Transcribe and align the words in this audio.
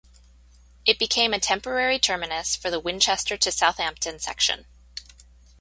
It 0.83 0.97
became 0.97 1.31
a 1.31 1.39
temporary 1.39 1.99
terminus 1.99 2.55
for 2.55 2.71
the 2.71 2.79
Winchester 2.79 3.37
to 3.37 3.51
Southampton 3.51 4.17
section. 4.17 4.65